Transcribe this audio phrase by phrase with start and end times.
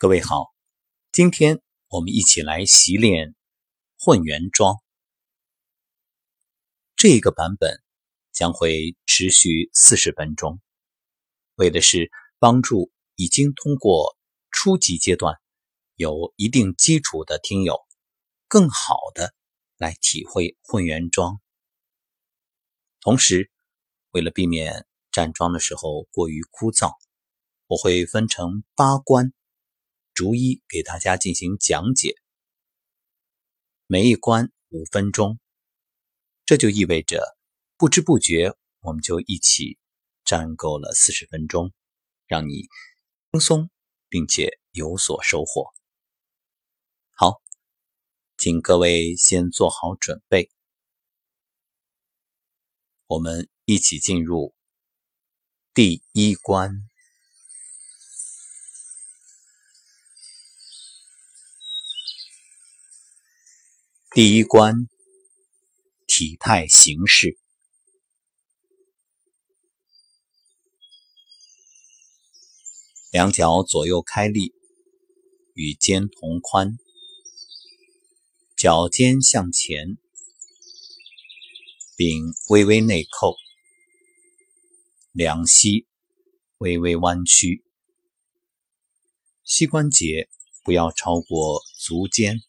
[0.00, 0.54] 各位好，
[1.12, 3.34] 今天我们一起来习练
[3.98, 4.82] 混元桩。
[6.96, 7.82] 这个版本
[8.32, 10.58] 将会持续四十分钟，
[11.56, 14.16] 为的是帮助已经通过
[14.50, 15.38] 初级阶段、
[15.96, 17.78] 有一定基础的听友，
[18.48, 19.34] 更好的
[19.76, 21.42] 来体会混元桩。
[23.02, 23.50] 同时，
[24.12, 26.94] 为了避免站桩的时候过于枯燥，
[27.66, 29.34] 我会分成八关。
[30.20, 32.14] 逐一给大家进行讲解，
[33.86, 35.38] 每一关五分钟，
[36.44, 37.38] 这就意味着
[37.78, 39.78] 不知不觉我们就一起
[40.22, 41.72] 站够了四十分钟，
[42.26, 42.68] 让你
[43.32, 43.70] 轻松
[44.10, 45.72] 并且有所收获。
[47.12, 47.40] 好，
[48.36, 50.50] 请各位先做好准备，
[53.06, 54.54] 我们一起进入
[55.72, 56.89] 第一关。
[64.12, 64.88] 第一关，
[66.08, 67.38] 体态形式，
[73.12, 74.52] 两脚左右开立，
[75.54, 76.76] 与肩同宽，
[78.56, 79.96] 脚尖向前，
[81.94, 83.36] 并微微内扣，
[85.12, 85.86] 两膝
[86.58, 87.62] 微微弯曲，
[89.44, 90.28] 膝关节
[90.64, 92.40] 不要超过足尖。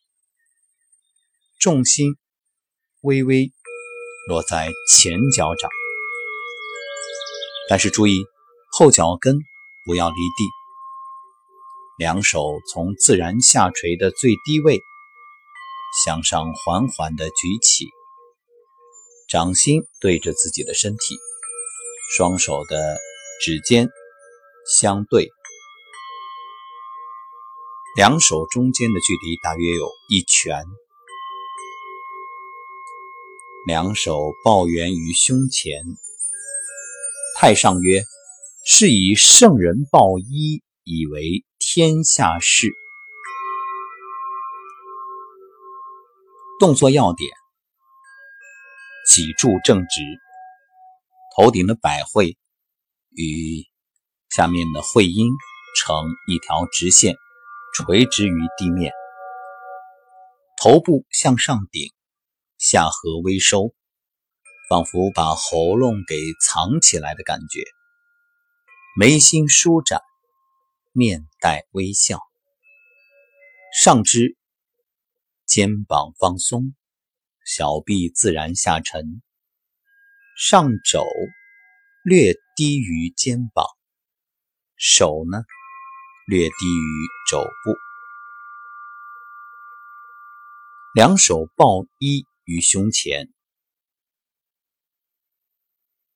[1.62, 2.16] 重心
[3.02, 3.52] 微微
[4.28, 5.70] 落在前脚掌，
[7.70, 8.26] 但是注意
[8.72, 9.38] 后脚跟
[9.86, 10.44] 不要离地。
[12.00, 14.80] 两手从自然下垂的最低位
[16.04, 17.86] 向上缓缓的举起，
[19.30, 21.16] 掌心对着自己的身体，
[22.16, 22.98] 双手的
[23.40, 23.88] 指尖
[24.80, 25.30] 相对，
[27.96, 30.66] 两手中间的距离大约有一拳。
[33.68, 35.84] 两手抱圆于胸前，
[37.38, 38.02] 太上曰
[38.66, 42.72] ：“是以圣人抱一，以为天下事。”
[46.60, 47.30] 动作要点：
[49.08, 50.02] 脊柱正直，
[51.38, 52.36] 头顶的百会
[53.12, 53.64] 与
[54.32, 55.28] 下面的会阴
[55.78, 55.96] 成
[56.28, 57.16] 一条直线，
[57.76, 58.92] 垂直于地面，
[60.60, 61.94] 头部向上顶。
[62.62, 63.74] 下颌微收，
[64.70, 67.64] 仿佛把喉咙给藏起来的感觉。
[68.96, 70.00] 眉心舒展，
[70.92, 72.20] 面带微笑。
[73.74, 74.38] 上肢
[75.48, 76.76] 肩膀放松，
[77.44, 79.24] 小臂自然下沉，
[80.38, 81.04] 上肘
[82.04, 83.66] 略低于肩膀，
[84.78, 85.42] 手呢
[86.28, 87.76] 略低于肘部，
[90.94, 92.24] 两手抱一。
[92.44, 93.32] 于胸前，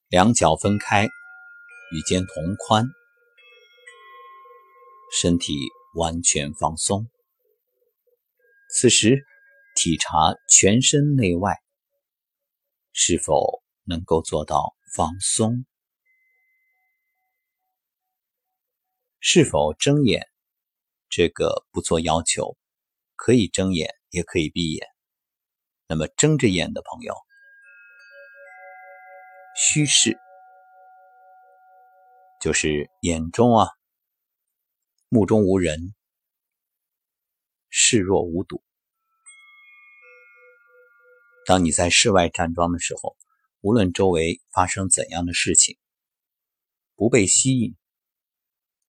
[0.08, 2.86] 两脚分开，与肩同宽，
[5.14, 5.54] 身体
[5.96, 7.08] 完全放松。
[8.70, 9.24] 此时，
[9.76, 11.62] 体察全身内外，
[12.92, 15.66] 是否能够做到放松？
[19.20, 20.28] 是否睁眼？
[21.08, 22.58] 这个不做要求，
[23.16, 24.95] 可以睁眼，也可以闭眼。
[25.88, 27.14] 那么睁着眼的朋友，
[29.56, 30.18] 虚视，
[32.42, 33.70] 就是眼中啊，
[35.10, 35.94] 目中无人，
[37.70, 38.64] 视若无睹。
[41.46, 43.16] 当你在室外站桩的时候，
[43.62, 45.78] 无论周围发生怎样的事情，
[46.96, 47.76] 不被吸引，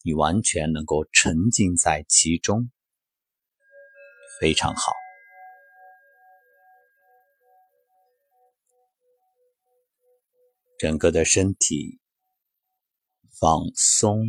[0.02, 2.70] 你完全能够沉浸在其中，
[4.40, 4.94] 非常好。
[10.78, 12.00] 整个的身体
[13.40, 14.26] 放松，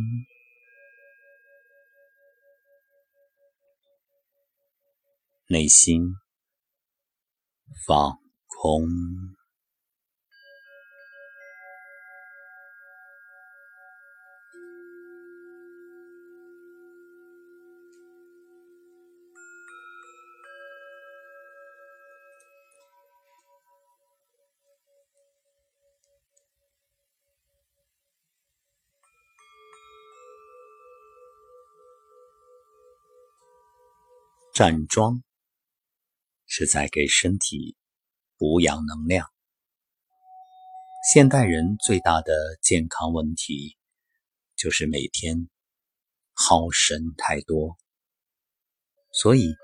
[5.48, 6.14] 内心
[7.86, 9.37] 放空。
[34.58, 35.22] 站桩
[36.48, 37.76] 是在给身体
[38.36, 39.24] 补养能量。
[41.12, 43.76] 现代人最大的健康问题
[44.56, 45.48] 就是每天
[46.34, 47.76] 耗神太多，
[49.12, 49.54] 所以，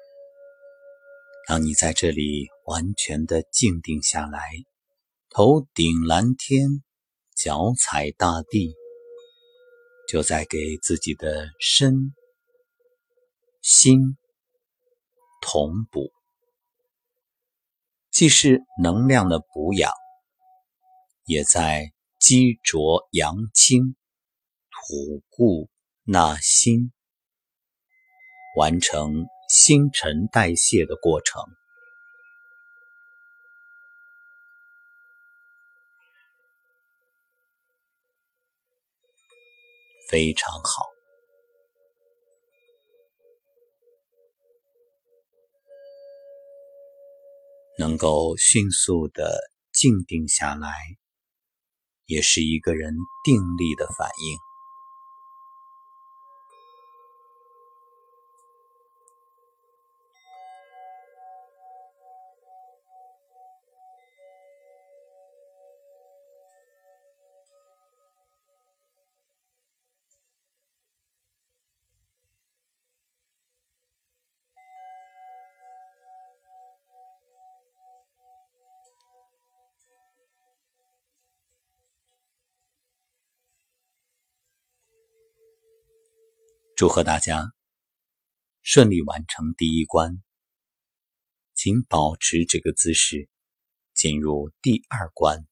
[1.49, 4.49] 当你在这里完全的静定下来，
[5.29, 6.69] 头顶蓝天，
[7.35, 8.73] 脚踩大地，
[10.09, 12.15] 就在给自己的身
[13.61, 14.17] 心
[15.45, 16.11] 同补，
[18.11, 19.93] 既是能量的补养，
[21.27, 23.95] 也在积浊扬清、
[24.71, 25.69] 吐故
[26.05, 26.91] 纳新，
[28.57, 29.27] 完成。
[29.47, 31.45] 新陈代谢的过程
[40.09, 40.94] 非常好，
[47.79, 49.39] 能够迅速的
[49.73, 50.73] 静定下来，
[52.07, 52.95] 也是一个人
[53.25, 54.44] 定力的反应。
[86.77, 87.55] 祝贺大家
[88.61, 90.21] 顺利完成第一关，
[91.55, 93.29] 请保持这个姿势，
[93.93, 95.47] 进入第二关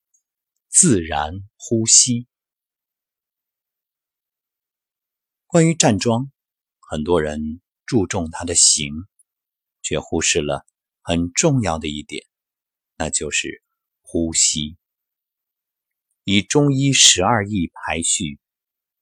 [0.68, 2.26] ——自然呼吸。
[5.46, 6.30] 关于站桩，
[6.78, 8.92] 很多人注重它的形，
[9.80, 10.66] 却忽视了
[11.00, 12.26] 很重要的一点，
[12.96, 13.62] 那就是
[14.02, 14.76] 呼吸。
[16.24, 18.38] 以中医十二义排序，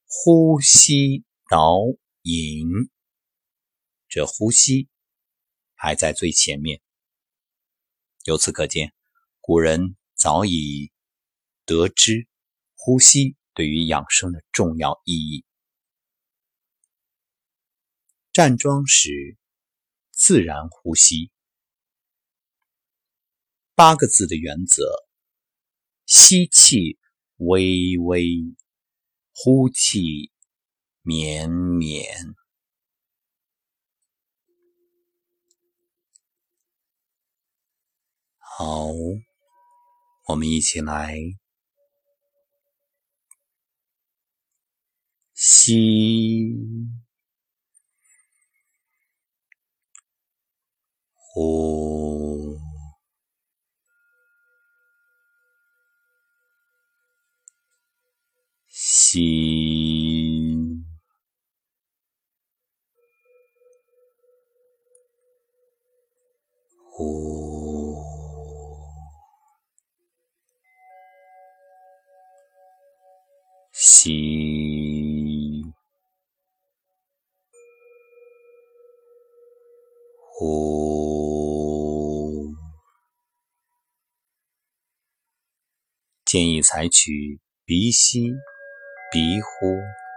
[0.05, 1.25] 呼吸。
[1.49, 1.79] 导
[2.21, 2.67] 引，
[4.07, 4.87] 这呼吸
[5.75, 6.79] 排在最前面。
[8.25, 8.93] 由此可见，
[9.39, 10.91] 古人早已
[11.65, 12.27] 得知
[12.75, 15.43] 呼吸对于养生的重要意义。
[18.31, 19.35] 站桩时
[20.11, 21.31] 自然呼吸，
[23.73, 24.83] 八个字的原则：
[26.05, 26.99] 吸气
[27.37, 28.29] 微微，
[29.33, 30.31] 呼气。
[31.09, 32.35] 绵绵，
[38.37, 38.89] 好，
[40.27, 41.15] 我们一起来
[45.33, 46.53] 吸，
[51.15, 52.55] 呼，
[58.67, 59.98] 吸。
[66.99, 67.95] 呼，
[73.71, 75.63] 吸，
[80.17, 80.83] 呼。
[86.25, 88.33] 建议采取鼻吸、
[89.09, 90.08] 鼻呼。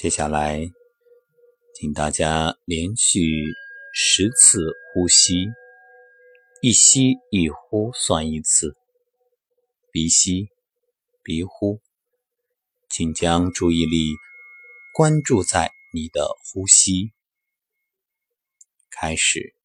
[0.00, 0.60] 接下来，
[1.74, 3.20] 请大家连续
[3.92, 4.60] 十次
[4.94, 5.48] 呼吸，
[6.62, 8.76] 一吸一呼算一次，
[9.90, 10.50] 鼻吸
[11.24, 11.80] 鼻呼，
[12.88, 14.12] 请将注意力
[14.94, 17.10] 关注在你的呼吸。
[18.88, 19.57] 开始。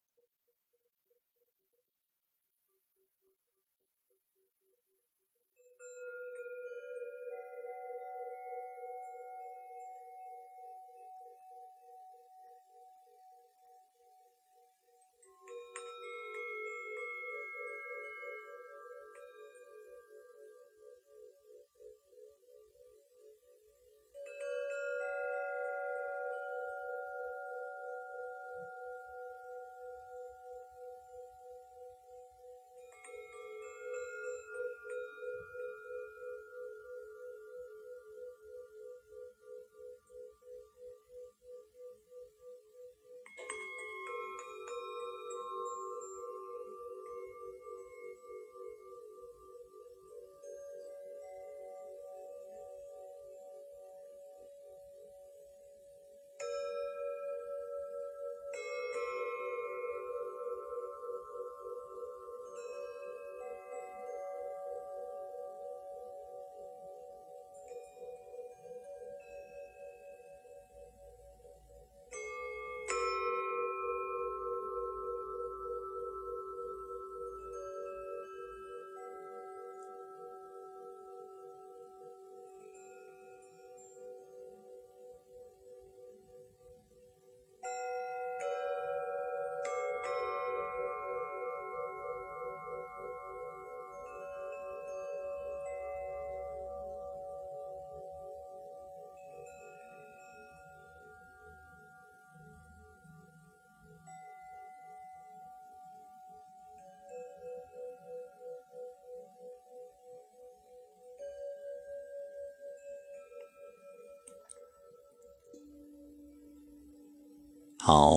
[117.86, 118.16] 好，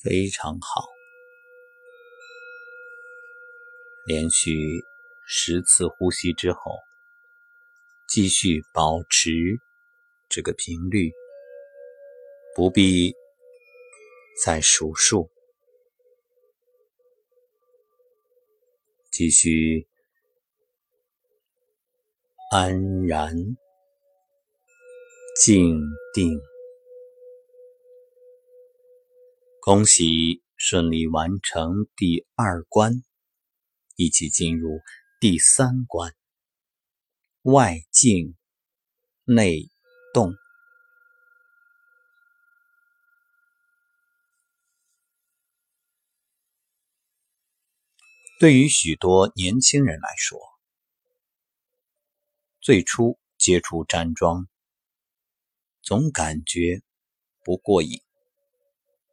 [0.00, 0.84] 非常好。
[4.06, 4.80] 连续
[5.26, 6.70] 十次呼吸之后，
[8.08, 9.32] 继续保持
[10.28, 11.12] 这个频率，
[12.54, 13.12] 不必
[14.40, 15.28] 再数数，
[19.10, 19.88] 继续
[22.52, 23.34] 安然
[25.44, 25.80] 静
[26.14, 26.53] 定。
[29.66, 33.02] 恭喜顺利完成第二关，
[33.96, 34.82] 一起进入
[35.18, 36.14] 第三关。
[37.40, 38.36] 外静
[39.24, 39.70] 内
[40.12, 40.34] 动。
[48.38, 50.38] 对于许多年轻人来说，
[52.60, 54.46] 最初接触站桩，
[55.80, 56.82] 总感觉
[57.42, 58.02] 不过瘾。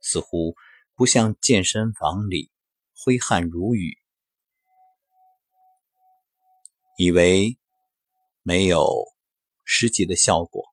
[0.01, 0.55] 似乎
[0.95, 2.51] 不像健身房里
[2.93, 3.97] 挥汗如雨，
[6.97, 7.57] 以为
[8.43, 9.05] 没有
[9.63, 10.65] 实际的效果，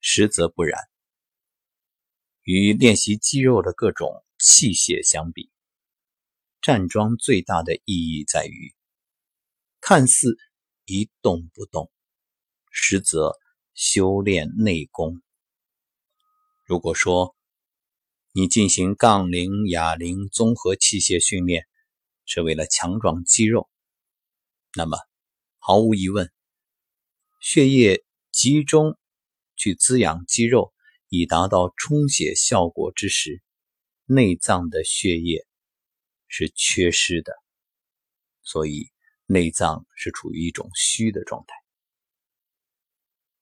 [0.00, 0.78] 实则不然。
[2.42, 5.50] 与练习肌肉的各种器械相比，
[6.60, 8.72] 站桩最大的意义在于，
[9.80, 10.36] 看似
[10.84, 11.90] 一动不动，
[12.70, 13.36] 实则
[13.74, 15.20] 修炼内功。
[16.66, 17.36] 如果说
[18.32, 21.64] 你进行杠铃、哑铃综合器械训练
[22.24, 23.70] 是为了强壮肌肉，
[24.74, 24.98] 那么
[25.58, 26.28] 毫无疑问，
[27.40, 28.98] 血液集中
[29.54, 30.74] 去滋养肌肉，
[31.08, 33.40] 以达到充血效果之时，
[34.04, 35.46] 内脏的血液
[36.26, 37.32] 是缺失的，
[38.42, 38.90] 所以
[39.26, 41.54] 内脏是处于一种虚的状态。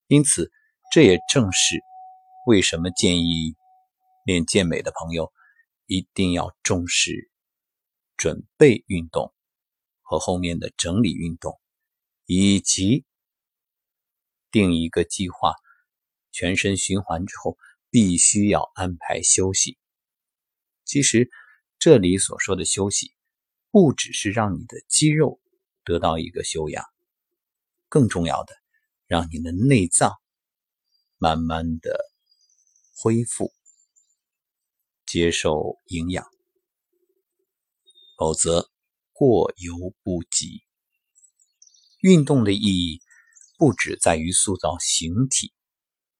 [0.08, 0.52] 因此，
[0.92, 1.80] 这也正是。
[2.46, 3.56] 为什么建议
[4.26, 5.32] 练健美的朋友
[5.86, 7.30] 一定要重视
[8.18, 9.32] 准备运动
[10.02, 11.58] 和后面的整理运动，
[12.26, 13.06] 以及
[14.50, 15.54] 定一个计划，
[16.32, 17.56] 全身循环之后
[17.88, 19.78] 必须要安排休息。
[20.84, 21.30] 其实
[21.78, 23.14] 这里所说的休息，
[23.70, 25.40] 不只是让你的肌肉
[25.82, 26.84] 得到一个休养，
[27.88, 28.54] 更重要的，
[29.06, 30.12] 让你的内脏
[31.16, 32.13] 慢慢的。
[32.96, 33.52] 恢复，
[35.04, 36.24] 接受营养，
[38.16, 38.70] 否则
[39.12, 40.62] 过犹不及。
[42.00, 43.02] 运动的意义
[43.58, 45.52] 不只在于塑造形体，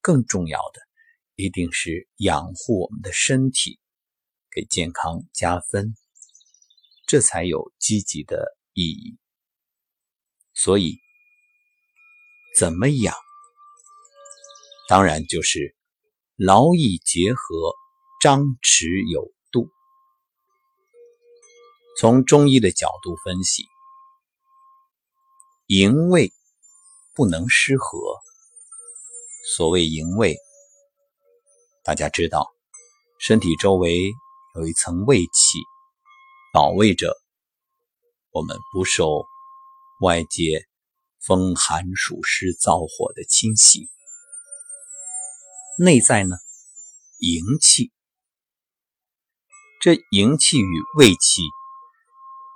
[0.01, 0.81] 更重要的
[1.37, 3.79] 一定是养护我们的身体，
[4.51, 5.95] 给健康加分，
[7.07, 9.17] 这才有积极的意义。
[10.55, 10.99] 所以，
[12.57, 13.15] 怎么养？
[14.89, 15.77] 当然就是。
[16.37, 17.77] 劳逸结合，
[18.21, 19.71] 张弛有度。
[21.97, 23.63] 从中医的角度分析，
[25.69, 26.33] 营卫
[27.15, 27.97] 不能失和。
[29.55, 30.37] 所谓营卫，
[31.85, 32.53] 大家知道，
[33.21, 34.11] 身体周围
[34.57, 35.61] 有一层卫气，
[36.53, 37.17] 保卫着
[38.33, 39.25] 我们不受
[40.01, 40.67] 外界
[41.25, 43.89] 风寒暑湿燥火的侵袭。
[45.77, 46.37] 内在呢，
[47.19, 47.91] 营气，
[49.83, 51.43] 这营气与卫气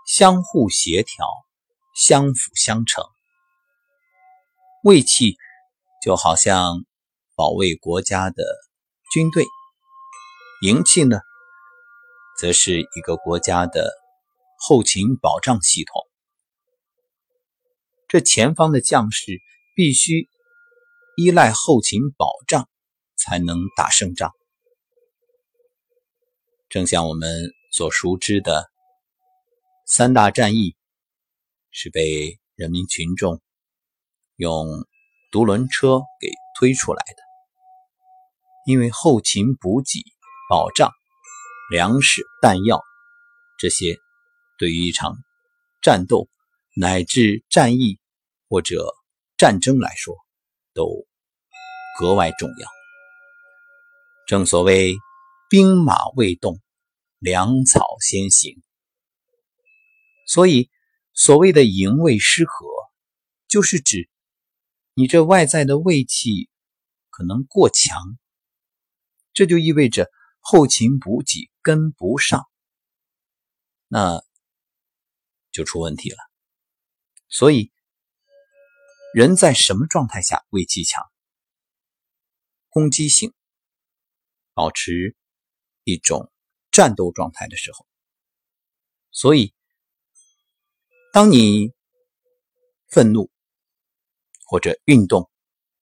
[0.06, 1.26] 相互协调，
[1.96, 3.04] 相辅相成。
[4.84, 5.37] 卫气
[6.00, 6.84] 就好像
[7.34, 8.44] 保卫国家的
[9.12, 9.44] 军队，
[10.62, 11.18] 营气呢，
[12.38, 13.90] 则是一个国家的
[14.60, 16.02] 后勤保障系统。
[18.06, 19.40] 这前方的将士
[19.75, 20.28] 必须
[21.16, 22.68] 依赖后勤保障。
[23.28, 24.32] 才能打胜仗。
[26.70, 28.70] 正像我们所熟知的
[29.87, 30.75] 三大战役，
[31.70, 33.40] 是被人民群众
[34.37, 34.66] 用
[35.30, 37.23] 独轮车给推出来的。
[38.64, 40.02] 因为后勤补给、
[40.50, 40.90] 保障、
[41.70, 42.82] 粮食、弹药
[43.58, 43.97] 这些，
[44.58, 45.16] 对于一场
[45.82, 46.28] 战斗
[46.75, 47.99] 乃至战役
[48.49, 48.94] 或者
[49.38, 50.14] 战争来说，
[50.75, 51.06] 都
[51.99, 52.77] 格外重要。
[54.28, 54.94] 正所谓
[55.49, 56.61] 兵马未动，
[57.18, 58.62] 粮草先行。
[60.26, 60.68] 所以，
[61.14, 62.66] 所谓的营卫失和，
[63.49, 64.11] 就是指
[64.92, 66.50] 你这外在的卫气
[67.08, 68.18] 可能过强，
[69.32, 72.47] 这就意味着后勤补给跟不上，
[73.87, 74.23] 那
[75.50, 76.18] 就出问题了。
[77.30, 77.73] 所以，
[79.14, 81.02] 人在什么状态下胃气强？
[82.68, 83.32] 攻击性。
[84.59, 85.15] 保持
[85.85, 86.33] 一种
[86.73, 87.87] 战斗状态的时候。
[89.12, 89.55] 所以，
[91.12, 91.73] 当你
[92.88, 93.31] 愤怒
[94.49, 95.31] 或者运动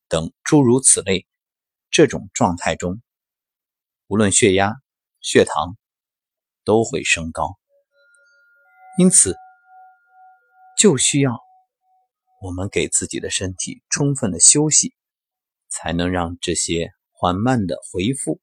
[0.08, 1.26] 等诸如此类
[1.90, 3.00] 这种状态中，
[4.08, 4.74] 无论血压、
[5.22, 5.78] 血糖
[6.62, 7.56] 都会升高，
[8.98, 9.34] 因此
[10.78, 11.40] 就需要
[12.42, 14.94] 我们给自己的身体充分的休息，
[15.70, 18.38] 才能让这些缓慢的恢复。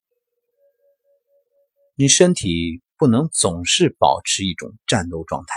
[1.96, 5.54] 你身体不能总是保持一种战斗状态，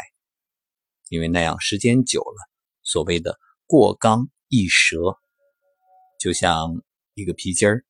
[1.08, 2.50] 因为那样时间久了，
[2.82, 5.18] 所谓的过刚易折，
[6.20, 6.82] 就像
[7.14, 7.84] 一个皮筋儿，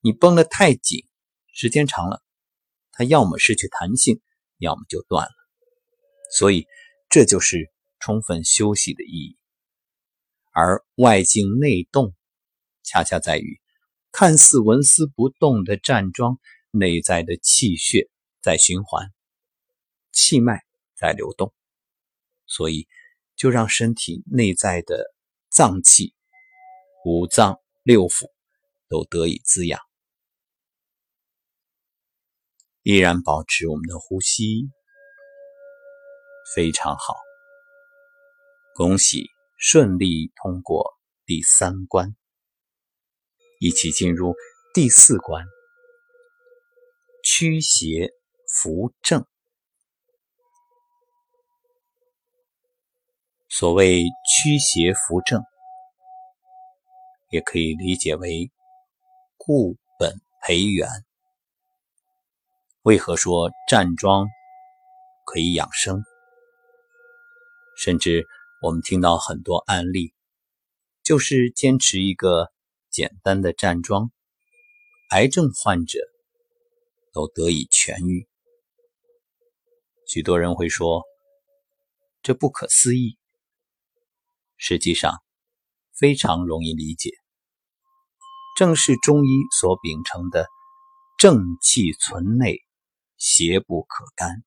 [0.00, 1.06] 你绷得太紧。
[1.52, 2.22] 时间长了，
[2.92, 4.20] 它要么失去弹性，
[4.58, 5.32] 要么就断了。
[6.32, 6.66] 所以，
[7.08, 9.36] 这就是充分休息的意义。
[10.52, 12.14] 而外静内动，
[12.82, 13.60] 恰恰在于
[14.10, 16.38] 看似纹丝不动的站桩，
[16.70, 18.08] 内在的气血
[18.40, 19.12] 在循环，
[20.12, 20.64] 气脉
[20.96, 21.52] 在流动。
[22.46, 22.88] 所以，
[23.36, 25.14] 就让身体内在的
[25.48, 26.14] 脏器、
[27.04, 28.30] 五脏六腑
[28.88, 29.80] 都得以滋养。
[32.82, 34.68] 依然保持我们的呼吸，
[36.54, 37.14] 非常好。
[38.74, 39.26] 恭喜
[39.58, 42.16] 顺利通过第三关，
[43.60, 44.34] 一起进入
[44.72, 45.44] 第四关——
[47.22, 48.10] 驱邪
[48.46, 49.26] 扶正。
[53.48, 55.42] 所谓驱邪扶正，
[57.30, 58.50] 也可以理解为
[59.36, 60.88] 固本培元。
[62.82, 64.26] 为何说站桩
[65.26, 66.02] 可以养生？
[67.76, 68.26] 甚至
[68.62, 70.14] 我们听到很多案例，
[71.02, 72.50] 就是坚持一个
[72.90, 74.10] 简单的站桩，
[75.10, 75.98] 癌症患者
[77.12, 78.28] 都得以痊愈。
[80.06, 81.02] 许多人会说
[82.22, 83.18] 这不可思议，
[84.56, 85.22] 实际上
[85.92, 87.10] 非常容易理解，
[88.56, 90.46] 正是中医所秉承的
[91.18, 92.58] 正气存内。
[93.22, 94.42] 邪不可干。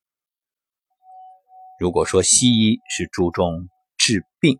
[1.78, 4.58] 如果说西医是注重治病，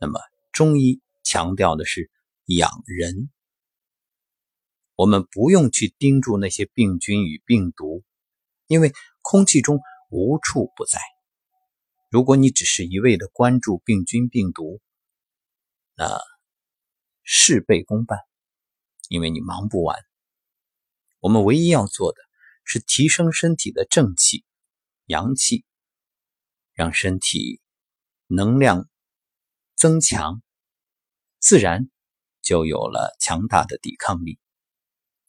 [0.00, 0.18] 那么
[0.50, 2.10] 中医强调的是
[2.46, 3.30] 养人。
[4.98, 8.02] 我们不用去盯住那些病菌与病毒，
[8.66, 9.78] 因为空气中
[10.10, 10.98] 无处不在。
[12.10, 14.80] 如果你只是一味的关注病菌病毒，
[15.94, 16.18] 那
[17.22, 18.18] 事倍功半，
[19.08, 19.96] 因为你忙不完。
[21.20, 22.18] 我们唯一要做的。
[22.70, 24.44] 是提升身体的正气、
[25.06, 25.64] 阳气，
[26.74, 27.62] 让身体
[28.26, 28.90] 能量
[29.74, 30.42] 增强，
[31.38, 31.88] 自然
[32.42, 34.38] 就有了强大的抵抗力。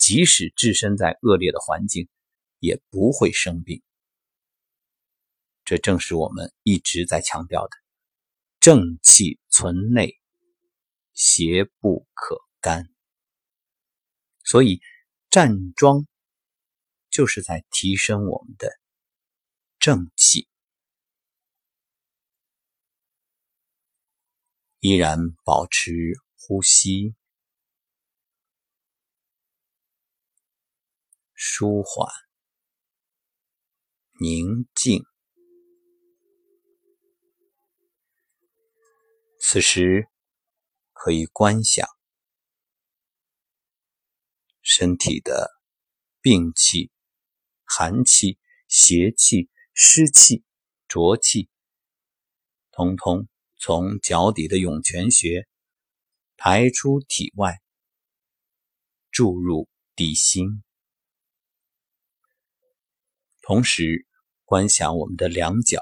[0.09, 2.09] 即使置身在恶劣的环境，
[2.57, 3.83] 也不会生病。
[5.63, 7.77] 这正是我们一直在强调的
[8.59, 10.19] “正气存内，
[11.13, 12.89] 邪不可干”。
[14.43, 14.81] 所以
[15.29, 16.07] 站桩。
[17.11, 18.69] 就是在提升我们的
[19.79, 20.47] 正气，
[24.79, 25.91] 依然保持
[26.37, 27.15] 呼吸，
[31.41, 32.11] 舒缓、
[34.19, 35.05] 宁静。
[39.39, 40.09] 此时
[40.91, 41.87] 可以观想
[44.61, 45.49] 身体的
[46.19, 46.91] 病气。
[47.63, 50.43] 寒气、邪气、湿气、
[50.89, 51.47] 浊气，
[52.71, 55.47] 通通从脚底的涌泉穴
[56.35, 57.61] 排出体外，
[59.09, 60.63] 注入地心。
[63.49, 64.05] 同时，
[64.45, 65.81] 观想我们的两脚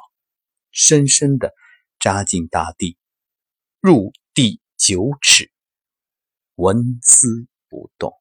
[0.71, 1.53] 深深的
[1.99, 2.97] 扎进大地，
[3.81, 5.51] 入地九尺，
[6.55, 7.27] 纹丝
[7.67, 8.13] 不动。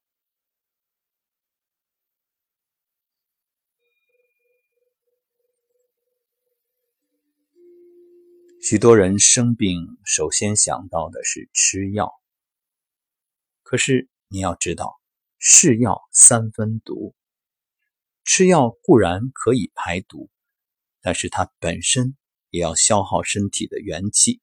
[8.61, 12.11] 许多人生病，首先想到的是吃药。
[13.63, 14.99] 可是你要知道，
[15.39, 17.15] 是药三分毒。
[18.27, 20.29] 吃药固然可以排毒，
[21.01, 22.17] 但是它本身
[22.49, 24.41] 也要消耗身体的元气，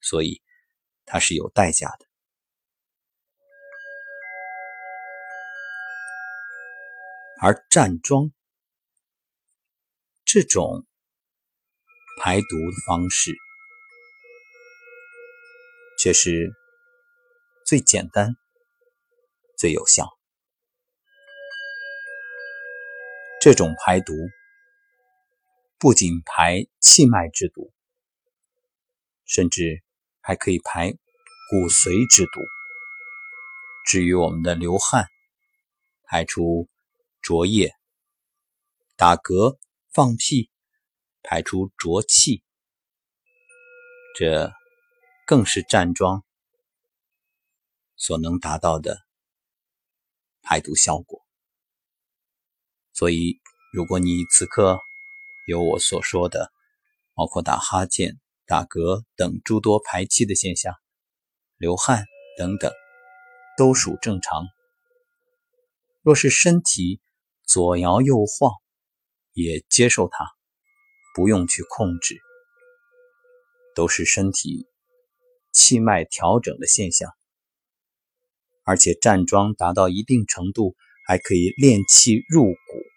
[0.00, 0.42] 所以
[1.06, 2.06] 它是有代价的。
[7.40, 8.30] 而站桩
[10.24, 10.84] 这种。
[12.20, 13.32] 排毒的方式，
[16.00, 16.50] 却是
[17.64, 18.34] 最简单、
[19.56, 20.17] 最有效。
[23.40, 24.12] 这种排毒
[25.78, 27.72] 不仅排气脉之毒，
[29.26, 29.84] 甚至
[30.20, 32.40] 还可以排骨髓之毒。
[33.86, 35.06] 至于我们的流汗，
[36.02, 36.68] 排出
[37.22, 37.68] 浊液；
[38.96, 39.56] 打嗝、
[39.92, 40.50] 放屁，
[41.22, 42.42] 排出浊气。
[44.16, 44.52] 这
[45.24, 46.24] 更是站桩
[47.96, 48.98] 所能达到的
[50.42, 51.27] 排毒效果。
[52.98, 53.38] 所以，
[53.72, 54.80] 如果你此刻
[55.46, 56.50] 有我所说的，
[57.14, 60.74] 包括打哈欠、打嗝等诸多排气的现象，
[61.58, 62.04] 流汗
[62.36, 62.72] 等等。
[63.56, 64.46] 都属正常。
[66.02, 67.00] 若是身体
[67.44, 68.52] 左摇右晃，
[69.32, 70.24] 也接受它，
[71.14, 72.20] 不用去控制，
[73.76, 74.66] 都是身体
[75.52, 77.12] 气脉调整的现象。
[78.64, 80.76] 而且站桩达到一定程度，
[81.08, 82.87] 还可以练气入骨，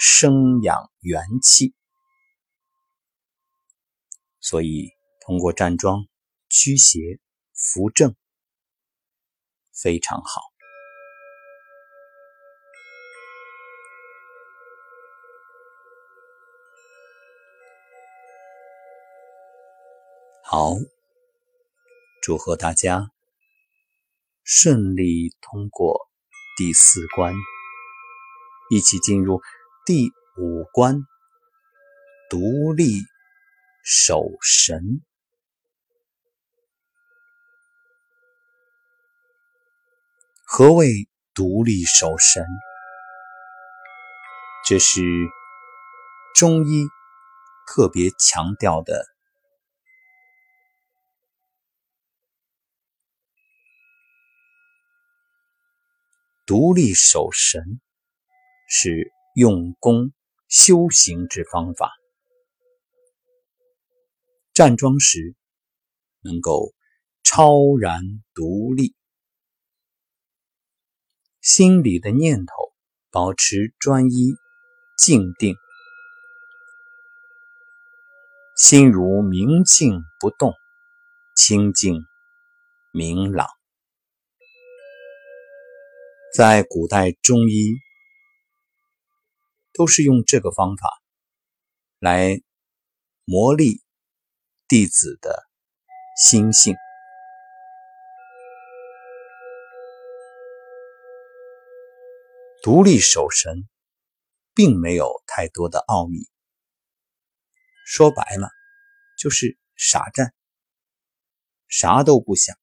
[0.00, 1.74] 生养元气。
[4.38, 6.06] 所以，通过站桩
[6.48, 7.18] 驱邪
[7.52, 8.14] 扶正。
[9.72, 10.40] 非常好。
[20.44, 20.74] 好，
[22.22, 23.10] 祝贺大家
[24.44, 26.08] 顺利通过
[26.56, 27.34] 第四关，
[28.70, 29.42] 一起进入
[29.88, 30.96] 第五关——
[32.28, 33.00] 独立
[33.82, 35.00] 守神。
[40.44, 42.44] 何谓独立守神？
[44.66, 45.00] 这是
[46.34, 46.84] 中医
[47.66, 49.06] 特别强调的。
[56.44, 57.80] 独立守神
[58.68, 60.12] 是用功
[60.48, 61.92] 修行之方法。
[64.52, 65.36] 站桩时
[66.22, 66.74] 能够
[67.22, 68.02] 超然
[68.34, 68.96] 独立。
[71.40, 72.52] 心里的念头
[73.12, 74.34] 保持专一、
[74.98, 75.54] 静定，
[78.56, 80.52] 心如明镜不动，
[81.36, 82.02] 清净
[82.92, 83.46] 明朗。
[86.34, 87.76] 在古代中医
[89.78, 90.90] 都是用这个方法
[92.00, 92.42] 来
[93.24, 93.80] 磨砺
[94.66, 95.44] 弟子的
[96.16, 96.74] 心性。
[102.60, 103.68] 独立守神，
[104.52, 106.28] 并没有太多的奥秘。
[107.86, 108.50] 说白了，
[109.16, 110.34] 就是傻站，
[111.68, 112.58] 啥都不想，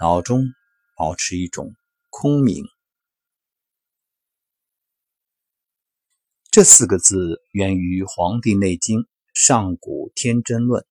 [0.00, 0.42] 脑中
[0.96, 1.76] 保持一种
[2.10, 2.64] 空明。
[6.56, 9.00] 这四个字源于《黄帝内经·
[9.34, 10.82] 上古天真论》。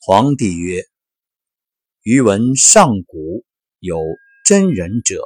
[0.00, 0.82] 黄帝曰
[2.02, 3.44] ：“余闻上古
[3.78, 4.00] 有
[4.44, 5.22] 真人者。”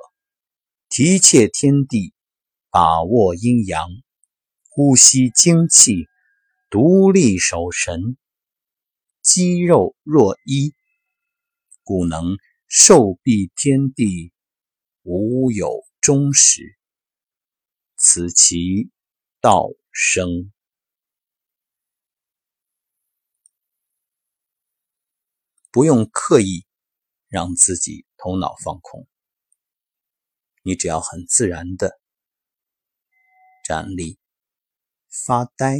[0.91, 2.13] 提切天地，
[2.69, 3.89] 把握阴阳，
[4.69, 6.07] 呼吸精气，
[6.69, 8.19] 独立守神，
[9.23, 10.75] 肌肉若一，
[11.83, 12.37] 故能
[12.69, 14.35] 受蔽天地，
[15.03, 16.76] 无有终始。
[17.97, 18.91] 此其
[19.41, 20.53] 道生。
[25.71, 26.67] 不用刻意
[27.29, 29.07] 让自己头脑放空。
[30.63, 32.01] 你只要很自然的
[33.63, 34.19] 站立、
[35.09, 35.77] 发呆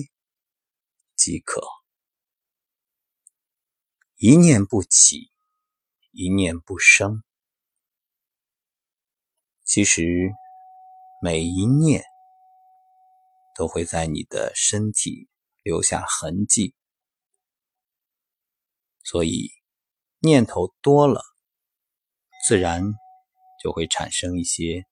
[1.15, 1.63] 即可，
[4.17, 5.31] 一念不起，
[6.13, 7.25] 一念不生。
[9.65, 10.31] 其实
[11.21, 12.03] 每一念
[13.55, 15.29] 都会在你的身体
[15.63, 16.75] 留下痕迹，
[19.05, 19.51] 所以
[20.21, 21.23] 念头多了，
[22.47, 22.95] 自然。
[23.59, 24.87] 就会产生一些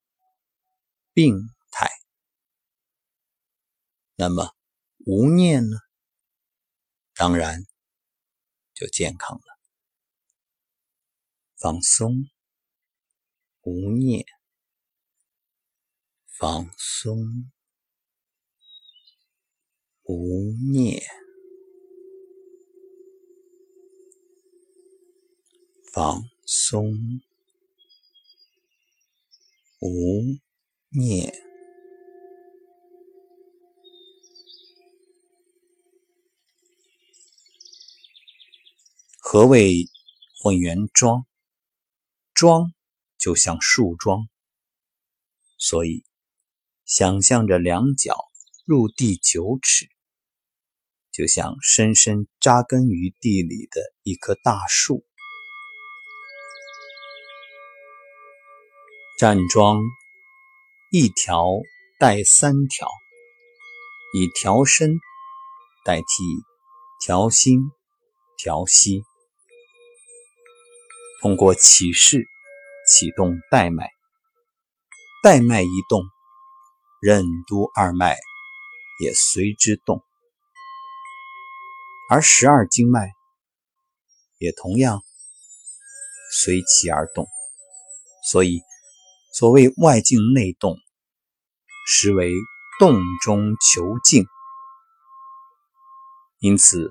[1.12, 1.36] 病
[1.70, 1.88] 态。
[4.16, 4.52] 那么
[5.04, 5.76] 无念呢？
[7.14, 7.60] 当然
[8.72, 9.44] 就健康了。
[11.58, 12.24] 放松，
[13.60, 14.24] 无念，
[16.46, 17.50] 放松，
[20.02, 21.02] 无念，
[25.90, 26.92] 放松。
[29.80, 30.38] 无
[30.90, 31.32] 念。
[39.18, 39.86] 何谓
[40.42, 41.24] 混元桩？
[42.34, 42.74] 桩
[43.16, 44.28] 就像树桩，
[45.56, 46.04] 所以
[46.96, 48.14] 想象着两脚
[48.64, 49.88] 入地九尺，
[51.10, 55.04] 就像深深扎根于地里的一棵大树。
[59.18, 59.80] 站桩
[60.92, 61.44] 一条
[61.98, 62.86] 带三条，
[64.14, 64.96] 以调身
[65.84, 66.04] 代替
[67.04, 67.58] 调心、
[68.38, 69.02] 调息，
[71.20, 72.24] 通过起势
[72.86, 73.90] 启动带脉，
[75.24, 76.04] 带脉一动，
[77.04, 78.16] 任督二脉
[78.98, 80.02] 也随之动，
[82.10, 83.12] 而十二经脉
[84.38, 85.02] 也同样
[86.32, 87.26] 随其而动，
[88.30, 88.62] 所以。
[89.36, 90.78] 所谓外静内动，
[91.88, 92.32] 实为
[92.78, 94.24] 动中求静。
[96.38, 96.88] 因此，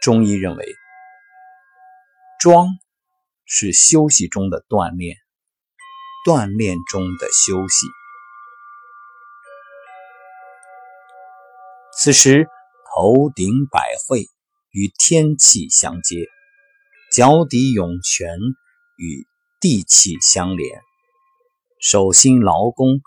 [0.00, 0.64] 中医认为，
[2.40, 2.68] 桩
[3.44, 5.16] 是休息中的锻炼，
[6.24, 8.03] 锻炼中的休息。
[12.04, 12.46] 此时，
[12.94, 14.26] 头顶百会
[14.72, 16.26] 与天气相接，
[17.10, 18.28] 脚底涌泉
[18.98, 19.26] 与
[19.58, 20.82] 地气相连。
[21.80, 23.00] 手心劳宫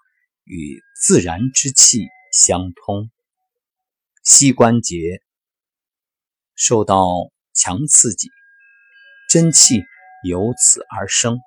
[0.45, 3.12] 与自然之气相通，
[4.23, 5.21] 膝关节
[6.55, 7.07] 受到
[7.53, 8.29] 强刺激，
[9.29, 9.83] 真气
[10.27, 11.38] 由此而生。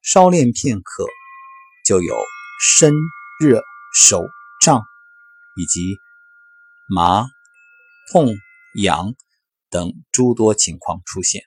[0.00, 1.06] 稍练片刻，
[1.84, 2.14] 就有
[2.60, 2.94] 身
[3.40, 3.60] 热、
[3.92, 4.22] 手
[4.62, 4.80] 胀
[5.56, 5.98] 以及
[6.88, 7.26] 麻、
[8.12, 8.34] 痛、
[8.82, 9.14] 痒
[9.70, 11.42] 等诸多情况出现，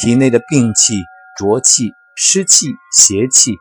[0.00, 0.94] 体内的病气、
[1.38, 1.90] 浊气。
[2.22, 3.52] 湿气、邪气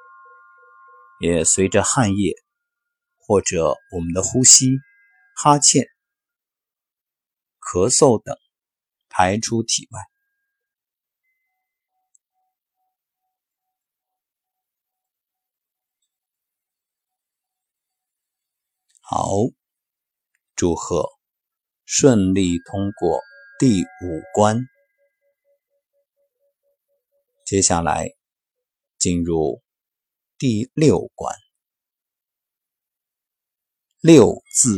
[1.21, 2.33] 也随着汗液
[3.17, 4.75] 或者我们的呼吸、
[5.41, 5.85] 哈欠、
[7.61, 8.35] 咳嗽等
[9.07, 10.01] 排出体外。
[18.99, 19.31] 好，
[20.59, 21.07] 祝贺
[21.85, 23.21] 顺利通过
[23.57, 24.57] 第五关，
[27.45, 28.09] 接下来。
[28.97, 29.63] 进入
[30.37, 31.33] 第六关，
[34.01, 34.77] 六字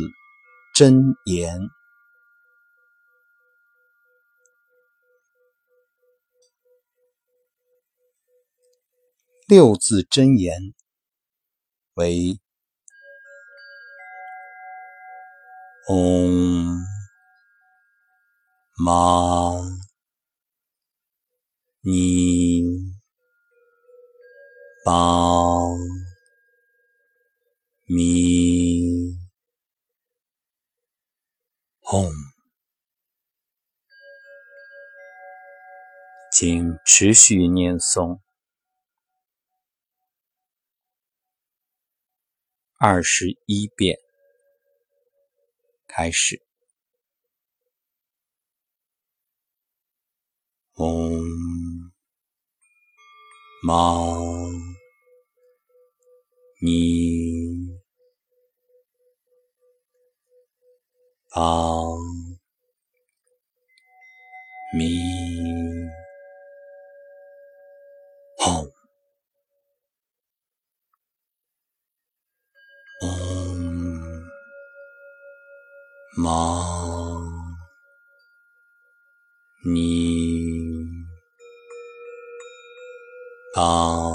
[0.72, 1.58] 真言。
[9.48, 10.72] 六字真言
[11.94, 12.38] 为：
[15.88, 16.78] 嗡
[18.76, 19.60] 嘛
[21.82, 22.92] 呢。
[24.84, 25.78] 帮
[27.86, 29.16] 咪
[31.82, 32.10] 吽，
[36.32, 38.18] 请持续念诵
[42.78, 44.01] 二十一遍，
[45.94, 46.42] 开始。
[50.76, 51.22] 嗡。
[53.64, 54.18] 猫，
[56.60, 57.78] 你，
[61.30, 61.96] 帮，
[64.76, 65.61] 咪，
[76.22, 77.20] 猫，
[79.64, 80.62] 你。
[83.54, 84.11] 帮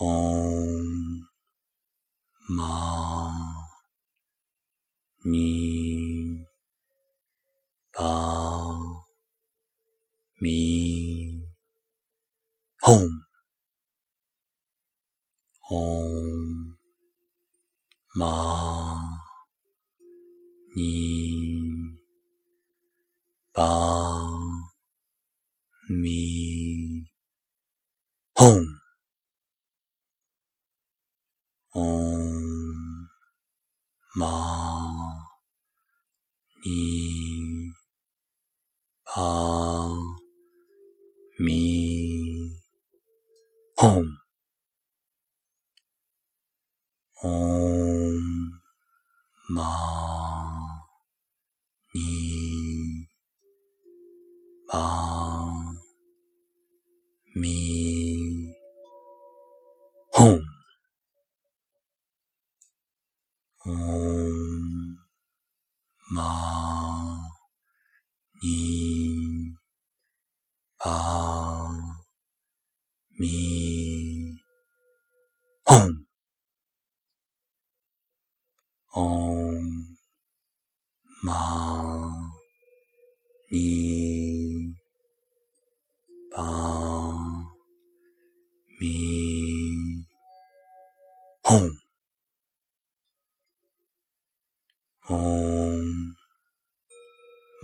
[0.00, 1.26] オーン。
[2.48, 2.91] ま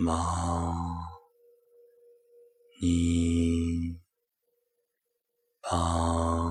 [0.09, 0.15] 妈
[2.81, 3.95] 咪
[5.61, 6.49] 妈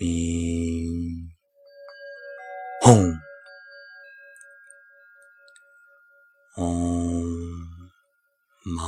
[0.00, 1.28] 咪
[2.80, 3.20] 哄
[6.54, 6.64] 哄
[8.62, 8.82] 妈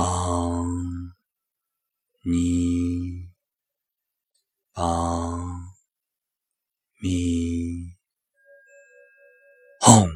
[0.05, 0.67] 帮
[2.21, 3.33] 咪
[4.75, 5.41] 帮
[7.01, 7.97] 咪
[9.81, 10.07] 吽，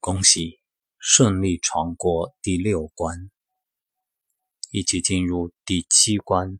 [0.00, 0.62] 恭喜
[0.98, 3.30] 顺利闯过第六关，
[4.70, 6.58] 一起进入第七关。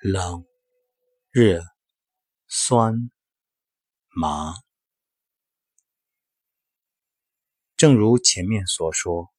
[0.00, 0.46] 冷、
[1.32, 1.64] 热、
[2.46, 3.10] 酸、
[4.10, 4.54] 麻，
[7.76, 9.33] 正如前面所说，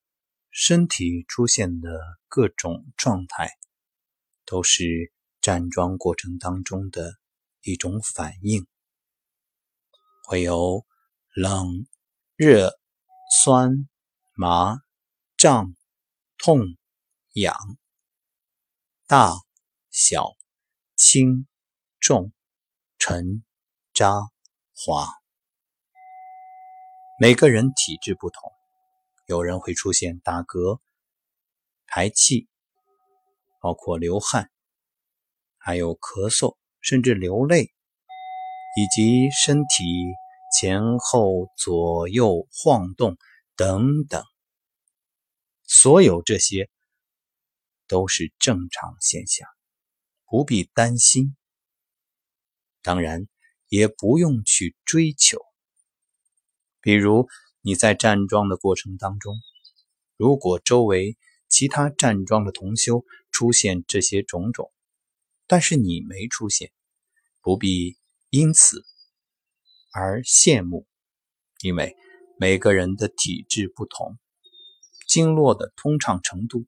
[0.58, 1.90] 身体出现的
[2.30, 3.52] 各种状态，
[4.46, 7.12] 都是站桩过程当中的
[7.62, 8.66] 一种反应，
[10.24, 10.86] 会有
[11.36, 11.86] 冷、
[12.38, 12.72] 热、
[13.44, 13.90] 酸、
[14.34, 14.78] 麻、
[15.36, 15.76] 胀、
[16.38, 16.62] 痛、
[17.34, 17.54] 痒、
[19.08, 19.34] 大
[19.92, 20.38] 小。
[20.98, 21.46] 轻、
[22.00, 22.32] 重、
[22.98, 23.44] 沉、
[23.94, 24.14] 扎、
[24.74, 25.10] 滑，
[27.20, 28.55] 每个人体质不同，
[29.26, 30.80] 有人会出现打嗝、
[31.88, 32.48] 排气，
[33.60, 34.52] 包括流汗，
[35.58, 37.74] 还有咳嗽，甚至流泪，
[38.78, 39.84] 以及身体
[40.58, 43.18] 前后左右晃动
[43.56, 44.24] 等等，
[45.64, 46.70] 所有这些
[47.88, 49.48] 都是正常现象。
[50.28, 51.36] 不必担心，
[52.82, 53.28] 当然
[53.70, 55.40] 也不用去追求。
[56.82, 57.28] 比如
[57.68, 59.38] 你在站桩的过程当中，
[60.18, 61.18] 如果周围
[61.50, 64.72] 其他站桩的同修出现这些种种，
[65.48, 66.72] 但是你没出现，
[67.42, 67.98] 不必
[68.30, 68.86] 因此
[69.92, 70.86] 而羡慕，
[71.64, 71.96] 因为
[72.38, 74.20] 每个人的体质不同，
[75.08, 76.68] 经络的通畅程度、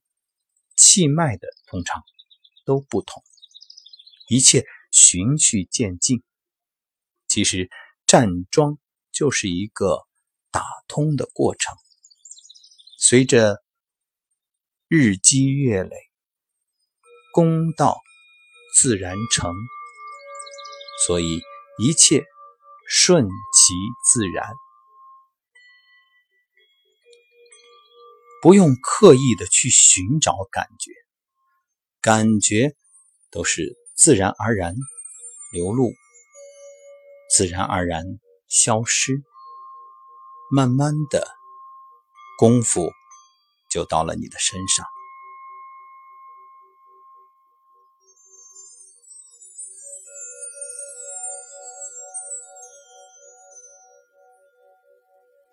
[0.76, 2.02] 气脉的通畅
[2.66, 3.24] 都不同。
[4.30, 6.24] 一切循序渐进，
[7.28, 7.70] 其实
[8.08, 8.80] 站桩
[9.12, 10.07] 就是一个
[10.58, 11.76] 打通的过程。
[12.98, 13.62] 随着
[14.88, 15.96] 日积月累，
[17.32, 18.02] 功道
[18.76, 19.54] 自然成，
[21.06, 21.40] 所以
[21.78, 22.26] 一切
[22.90, 23.74] 顺其
[24.12, 24.52] 自然，
[28.42, 30.92] 不用刻意的去寻找感觉，
[32.02, 32.76] 感觉
[33.30, 33.78] 都是。
[33.96, 34.76] 自然而然
[35.52, 35.92] 流露，
[37.36, 39.24] 自然而然消失，
[40.50, 41.28] 慢慢的
[42.38, 42.90] 功夫
[43.70, 44.86] 就到了你的身上。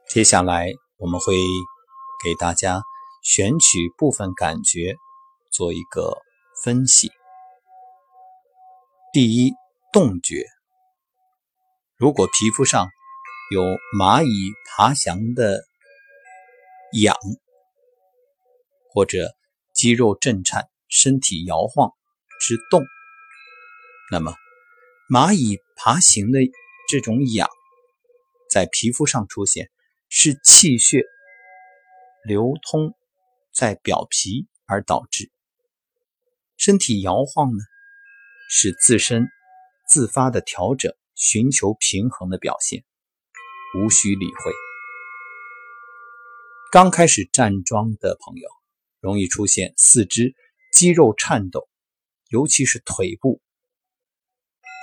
[0.09, 1.35] 接下来我们会
[2.23, 2.83] 给大家
[3.23, 4.95] 选取部分感觉
[5.51, 6.23] 做一个
[6.63, 7.11] 分析。
[9.13, 9.53] 第一，
[9.93, 10.47] 动觉。
[11.97, 12.89] 如果皮肤上
[13.53, 13.63] 有
[13.99, 15.65] 蚂蚁爬翔的
[17.03, 17.15] 痒，
[18.91, 19.35] 或者
[19.75, 21.93] 肌肉震颤、身体摇晃
[22.41, 22.83] 之动，
[24.11, 24.35] 那么
[25.11, 26.41] 蚂蚁爬行的
[26.89, 27.49] 这种痒
[28.51, 29.71] 在皮肤上出现，
[30.09, 31.03] 是气血
[32.25, 32.95] 流通
[33.53, 35.31] 在表皮而导致。
[36.57, 37.59] 身体摇晃呢？
[38.49, 39.27] 是自身
[39.89, 42.85] 自发的调整、寻求平衡的表现，
[43.75, 44.53] 无需理会。
[46.71, 48.49] 刚开始站桩的朋友，
[49.01, 50.35] 容易出现四肢
[50.73, 51.69] 肌肉颤抖，
[52.29, 53.41] 尤其是腿部。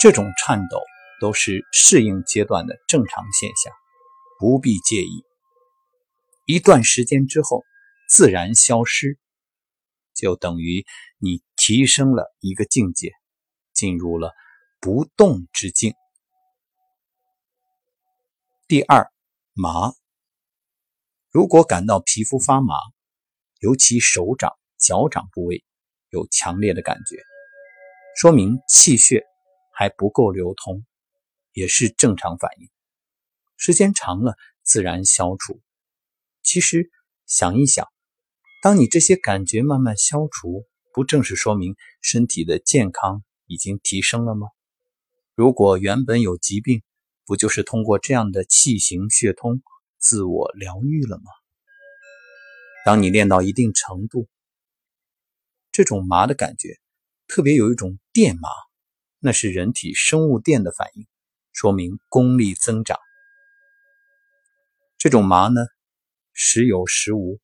[0.01, 0.79] 这种颤抖
[1.19, 3.73] 都是适应阶段的正常现象，
[4.39, 5.23] 不必介意。
[6.45, 7.63] 一段时间之后，
[8.09, 9.17] 自然消失，
[10.13, 10.85] 就等于
[11.17, 13.11] 你提升了一个境界。
[13.73, 14.33] 进入了
[14.79, 15.95] 不动之境。
[18.71, 19.11] 第二，
[19.51, 19.91] 麻。
[21.29, 22.73] 如果感到皮肤发麻，
[23.59, 25.65] 尤其手掌、脚掌部位
[26.09, 27.17] 有强烈的感觉，
[28.15, 29.25] 说明气血
[29.73, 30.85] 还不够流通，
[31.51, 32.69] 也是正常反应。
[33.57, 35.59] 时间长了，自然消除。
[36.41, 36.89] 其实
[37.25, 37.89] 想一想，
[38.63, 43.21] 当你这些感觉慢慢消除，不正是说明身体的健康？
[43.47, 44.47] 已经提升了吗？
[45.35, 46.81] 如果原本有疾病，
[47.31, 49.61] 不就是通过这样的气行血通
[49.99, 51.23] 自我疗愈了吗？
[52.83, 54.27] 当你练到一定程度，
[55.71, 56.77] 这种麻的感觉，
[57.29, 58.49] 特别有一种电麻，
[59.19, 61.07] 那是人体生物电的反应，
[61.53, 62.99] 说明功力增长。
[64.97, 65.61] 这种麻呢，
[66.33, 67.39] 时有时无，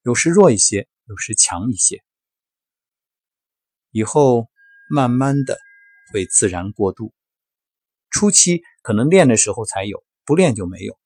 [0.00, 2.02] 有时弱一些，有时强一些。
[3.90, 4.48] 以后。
[4.92, 5.56] 慢慢的
[6.10, 7.14] 会自然过渡。
[8.10, 10.98] 初期可能练的时候才有，不练就没有。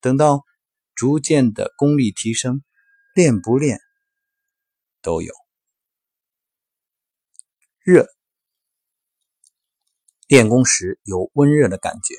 [0.00, 0.44] 等到
[0.94, 2.62] 逐渐的功力提升，
[3.14, 3.78] 练不练
[5.00, 5.32] 都有。
[7.80, 8.06] 热，
[10.26, 12.14] 练功时有温热的感觉，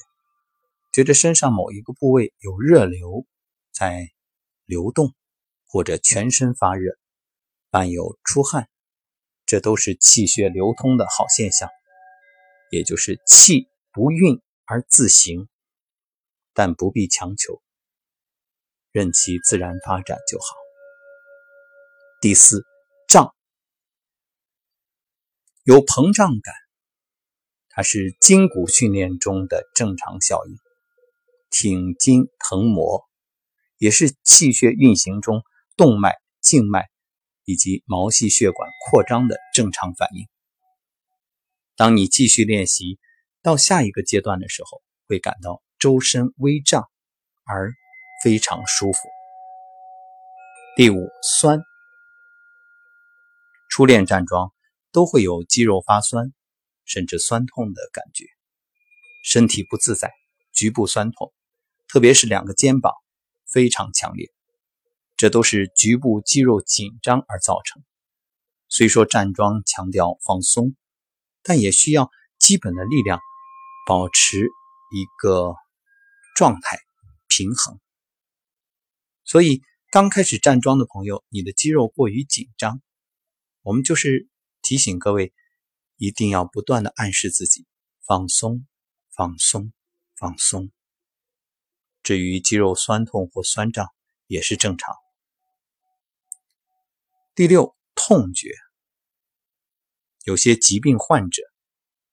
[0.91, 3.25] 觉得身上某一个部位有热流
[3.71, 4.09] 在
[4.65, 5.13] 流动，
[5.67, 6.97] 或者全身发热，
[7.69, 8.67] 伴有出汗，
[9.45, 11.69] 这都是气血流通的好现象，
[12.71, 13.69] 也就是气。
[13.95, 15.47] 不运而自行，
[16.53, 17.61] 但不必强求，
[18.91, 20.45] 任其自然发展就好。
[22.19, 22.65] 第四，
[23.07, 23.35] 胀，
[25.63, 26.55] 有膨胀感，
[27.69, 30.57] 它是筋骨训练中的正常效应，
[31.51, 33.07] 挺筋腾膜，
[33.77, 35.43] 也是气血运行中
[35.77, 36.89] 动脉、静脉
[37.43, 40.27] 以及毛细血管扩张的正常反应。
[41.75, 42.97] 当你继续练习。
[43.45, 46.89] 到下一个阶段的时候，会感到周身微胀，
[47.45, 47.71] 而
[48.23, 48.97] 非常舒服。
[50.75, 51.61] 第五，酸。
[53.69, 54.51] 初练站桩
[54.91, 56.33] 都会有肌肉发酸，
[56.85, 58.25] 甚至酸痛的感觉，
[59.23, 60.11] 身体不自在，
[60.51, 61.31] 局部酸痛，
[61.87, 62.93] 特别是两个肩膀
[63.45, 64.27] 非常强烈，
[65.17, 67.83] 这都是局部肌肉紧张而造成。
[68.69, 70.75] 虽说站桩强调放松，
[71.43, 73.19] 但也需要基本的力量。
[73.85, 74.49] 保持
[74.91, 75.53] 一个
[76.35, 76.79] 状态
[77.27, 77.79] 平衡，
[79.23, 79.61] 所以
[79.91, 82.81] 刚开始站桩的朋友，你的肌肉过于紧张，
[83.61, 84.27] 我们就是
[84.63, 85.33] 提醒各位，
[85.97, 87.67] 一定要不断的暗示自己
[88.05, 88.65] 放松、
[89.15, 89.71] 放松、
[90.17, 90.71] 放松。
[92.01, 93.87] 至于肌肉酸痛或酸胀，
[94.25, 94.95] 也是正常。
[97.35, 98.49] 第六，痛觉，
[100.23, 101.43] 有些疾病患者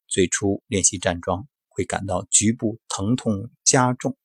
[0.06, 1.48] 最初练习站桩。
[1.74, 4.16] 会感到局部疼痛加重，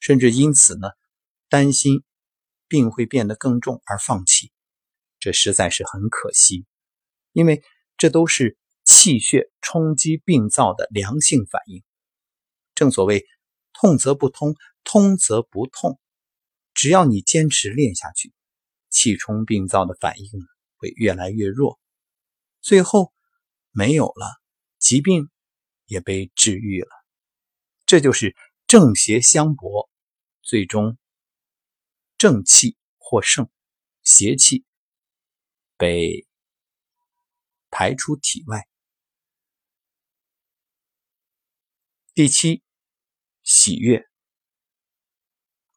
[0.00, 0.88] 甚至因此呢，
[1.48, 2.02] 担心
[2.68, 4.52] 病会变得更重而放弃，
[5.18, 6.64] 这实在是很可惜，
[7.32, 7.62] 因为
[7.96, 11.82] 这都是气血冲击病灶的良性反应。
[12.74, 13.24] 正所谓
[13.72, 15.98] 痛则不通，通则不痛，
[16.72, 18.32] 只要你坚持练下去，
[18.90, 20.30] 气冲病灶的反应
[20.76, 21.78] 会越来越弱，
[22.60, 23.12] 最后
[23.70, 24.40] 没有了
[24.78, 25.30] 疾病。
[25.86, 26.88] 也被治愈了，
[27.86, 28.34] 这就是
[28.66, 29.90] 正邪相搏，
[30.42, 30.96] 最终
[32.16, 33.50] 正气获胜，
[34.02, 34.64] 邪气
[35.76, 36.26] 被
[37.70, 38.66] 排出体外。
[42.14, 42.62] 第七，
[43.42, 44.08] 喜悦，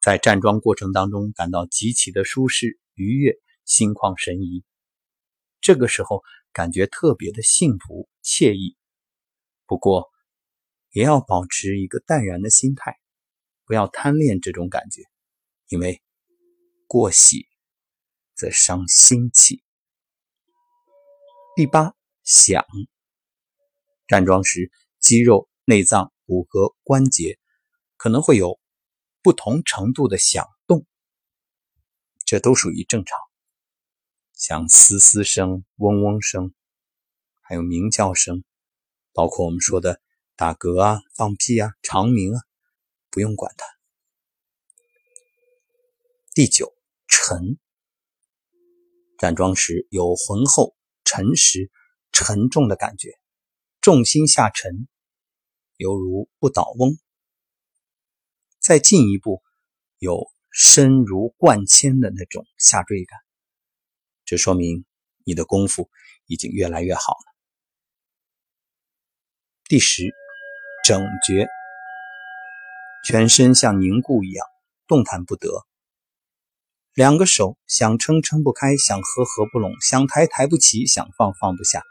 [0.00, 4.64] 在站桩过程当中感到极其的舒适愉悦，心旷神怡，
[5.60, 8.77] 这个时候感觉特别的幸福惬意。
[9.68, 10.08] 不过，
[10.92, 12.98] 也要保持一个淡然的心态，
[13.66, 15.02] 不要贪恋这种感觉，
[15.68, 16.02] 因为
[16.86, 17.46] 过喜
[18.34, 19.62] 则伤心气。
[21.54, 21.94] 第八，
[22.24, 22.64] 响。
[24.06, 27.38] 站桩时，肌肉、内脏、骨骼、关节
[27.98, 28.58] 可能会有
[29.20, 30.86] 不同程度的响动，
[32.24, 33.18] 这都属于正常，
[34.32, 36.54] 像嘶嘶声、嗡嗡声，
[37.42, 38.42] 还有鸣叫声。
[39.18, 40.00] 包括我们说的
[40.36, 42.40] 打嗝啊、放屁啊、长鸣啊，
[43.10, 43.66] 不用管它。
[46.34, 46.72] 第九，
[47.08, 47.58] 沉。
[49.18, 51.68] 站桩时有浑厚、沉实、
[52.12, 53.10] 沉重的感觉，
[53.80, 54.86] 重心下沉，
[55.76, 56.96] 犹如不倒翁。
[58.60, 59.42] 再进一步，
[59.98, 63.18] 有深如贯铅的那种下坠感，
[64.24, 64.84] 这说明
[65.24, 65.90] 你的功夫
[66.26, 67.27] 已经越来越好了。
[69.68, 70.14] 第十，
[70.82, 71.46] 整觉，
[73.04, 74.46] 全身像凝固一样，
[74.86, 75.66] 动弹不得。
[76.94, 81.82] 两个手想撑撑不开，想合合不拢，想抬抬不起，想放放不下，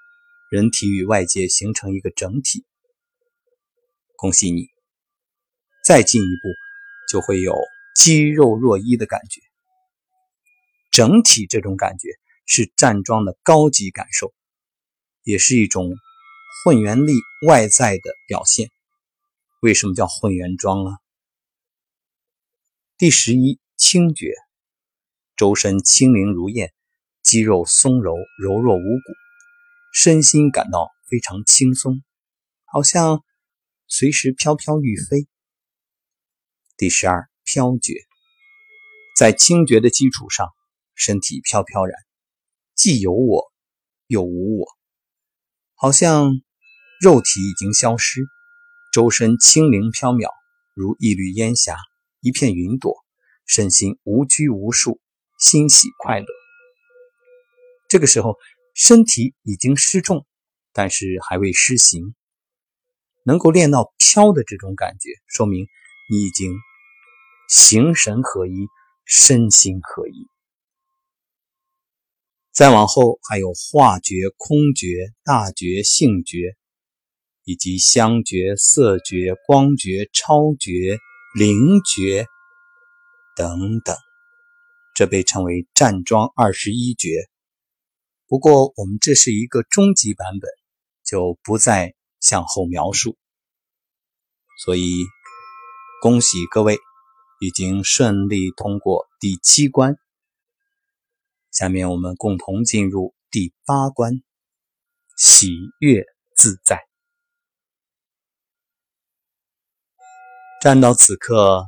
[0.49, 2.65] 人体与外界形成一个整体。
[4.15, 4.69] 恭喜你，
[5.85, 6.49] 再进一步
[7.11, 7.55] 就会有
[7.95, 9.39] 肌肉若一的感觉。
[10.89, 12.09] 整体这种感觉
[12.47, 14.33] 是站桩的高级感受，
[15.21, 15.95] 也是一种。
[16.63, 17.13] 混元力
[17.45, 18.71] 外在的表现，
[19.61, 20.97] 为什么叫混元桩啊？
[22.97, 24.33] 第十一，轻觉，
[25.35, 26.73] 周身轻灵如燕，
[27.21, 29.13] 肌肉松柔，柔弱无骨，
[29.93, 32.01] 身心感到非常轻松，
[32.65, 33.23] 好像
[33.87, 35.27] 随时飘飘欲飞。
[36.75, 37.93] 第十二，飘觉，
[39.15, 40.49] 在轻觉的基础上，
[40.95, 41.95] 身体飘飘然，
[42.73, 43.51] 既有我，
[44.07, 44.67] 又无我。
[45.75, 46.41] 好像
[46.99, 48.25] 肉体已经消失，
[48.91, 50.29] 周身轻灵飘渺，
[50.73, 51.77] 如一缕烟霞，
[52.21, 52.95] 一片云朵，
[53.45, 54.99] 身心无拘无束，
[55.39, 56.25] 欣喜快乐。
[57.87, 58.35] 这个时候，
[58.73, 60.25] 身体已经失重，
[60.73, 62.15] 但是还未失形，
[63.23, 65.67] 能够练到飘的这种感觉，说明
[66.09, 66.51] 你已经
[67.47, 68.67] 形神合一，
[69.05, 70.27] 身心合一。
[72.51, 76.57] 再往后还有化觉、空觉、大觉、性觉，
[77.47, 80.97] 以及香觉、色觉、光觉、超觉、
[81.33, 82.25] 灵觉
[83.37, 83.95] 等等，
[84.93, 87.07] 这被称为站桩二十一觉。
[88.27, 90.49] 不过我们这是一个终极版本，
[91.05, 93.15] 就不再向后描述。
[94.65, 95.05] 所以
[96.01, 96.77] 恭喜各位，
[97.39, 99.95] 已经顺利通过第七关。
[101.49, 104.21] 下面我们共同进入第八关，
[105.15, 106.03] 喜悦
[106.35, 106.86] 自在。
[110.59, 111.67] 站到此刻，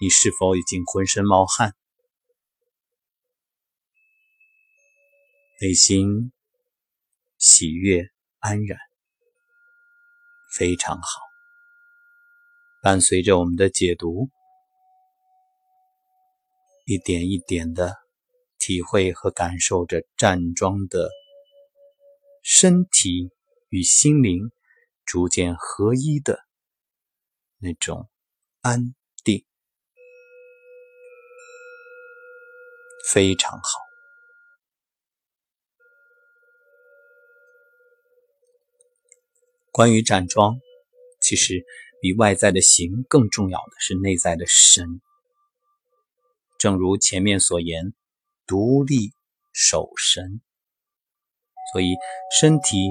[0.00, 1.76] 你是否已经浑身冒汗，
[5.60, 6.32] 内心
[7.38, 8.08] 喜悦
[8.40, 8.76] 安然？
[10.58, 11.20] 非常好。
[12.82, 14.28] 伴随着我们的解读，
[16.86, 17.96] 一点一点的。
[18.58, 21.08] 体会和感受着站桩的
[22.42, 23.30] 身体
[23.70, 24.50] 与心灵
[25.06, 26.38] 逐渐合一的
[27.60, 28.08] 那种
[28.62, 29.44] 安定，
[33.08, 33.80] 非常好。
[39.70, 40.58] 关于站桩，
[41.20, 41.64] 其实
[42.00, 45.00] 比外在的形更重要的是内在的神。
[46.58, 47.94] 正如前面所言。
[48.46, 49.12] 独立
[49.52, 50.40] 守神，
[51.72, 51.94] 所以
[52.40, 52.90] 身体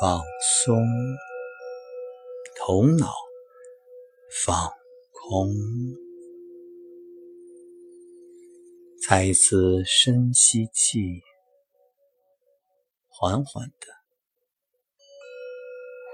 [0.00, 0.20] 放
[0.64, 0.78] 松，
[2.56, 3.12] 头脑
[4.30, 4.70] 放
[5.12, 5.52] 空，
[9.08, 11.20] 再一次深吸气，
[13.08, 13.86] 缓缓的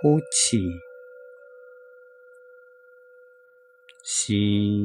[0.01, 0.59] 呼气，
[4.05, 4.83] 吸。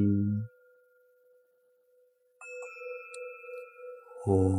[4.24, 4.52] 呼，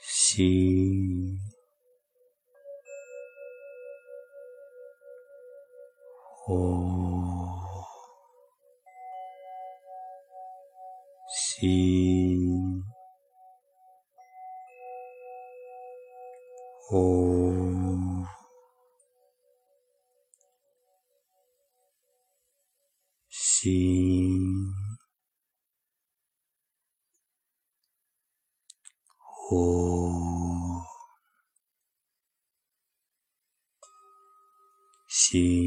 [0.00, 1.25] 吸，
[6.46, 6.54] 呼，
[11.28, 11.66] 吸，
[16.88, 18.24] 呼，
[23.28, 24.16] 吸。
[29.48, 30.82] 呼，
[35.08, 35.65] 吸，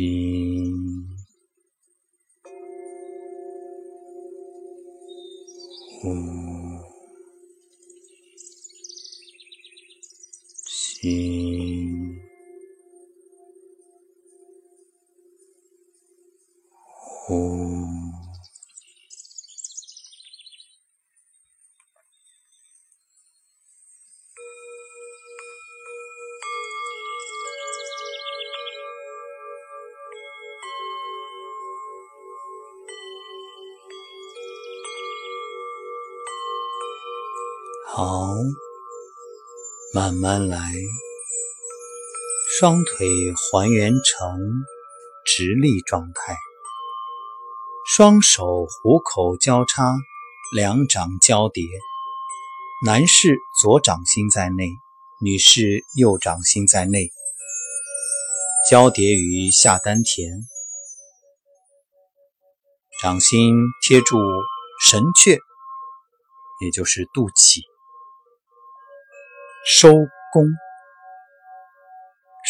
[0.00, 1.04] 心。
[6.02, 6.39] 嗯，
[40.00, 40.72] 慢慢来，
[42.58, 44.40] 双腿还原成
[45.26, 46.34] 直立状态，
[47.86, 49.92] 双手虎口交叉，
[50.56, 51.62] 两掌交叠。
[52.86, 54.70] 男士左掌心在内，
[55.20, 57.10] 女士右掌心在内，
[58.70, 60.30] 交叠于下丹田，
[63.02, 63.54] 掌心
[63.86, 64.16] 贴住
[64.82, 65.38] 神阙，
[66.62, 67.69] 也就是肚脐。
[69.62, 69.92] 收
[70.32, 70.46] 工。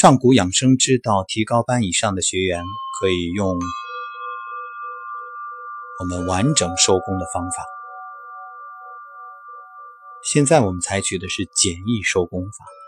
[0.01, 2.63] 上古养生之道提高班以上的学员
[3.01, 3.59] 可以用
[5.99, 7.67] 我们完整收工的方法。
[10.23, 12.80] 现在我们采取的是简易收工法。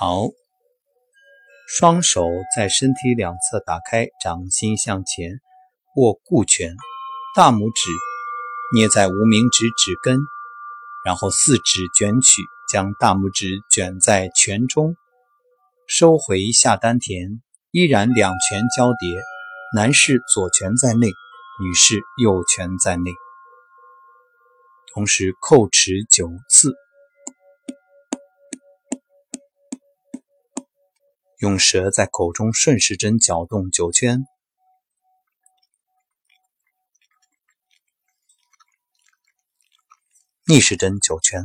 [0.00, 0.28] 好，
[1.66, 2.24] 双手
[2.54, 5.40] 在身体两侧打开，掌心向前
[5.96, 6.76] 握固拳，
[7.34, 7.90] 大拇指
[8.72, 10.20] 捏在无名指指根，
[11.04, 12.42] 然后四指卷曲。
[12.70, 14.94] 将大拇指卷在拳中，
[15.88, 17.40] 收回下丹田，
[17.72, 19.18] 依然两拳交叠。
[19.74, 23.10] 男士左拳在内，女士右拳在内，
[24.94, 26.76] 同时叩齿九次，
[31.38, 34.26] 用舌在口中顺时针搅动九圈，
[40.46, 41.44] 逆时针九圈。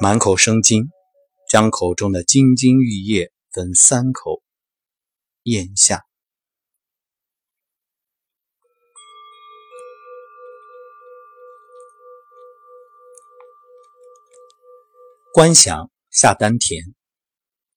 [0.00, 0.90] 满口生津，
[1.48, 4.42] 将口中的津津玉液分三口
[5.44, 6.04] 咽下。
[15.34, 16.94] 观想下丹田，